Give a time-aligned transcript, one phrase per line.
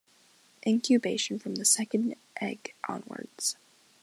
[0.65, 3.55] Incubation from the second egg onwards.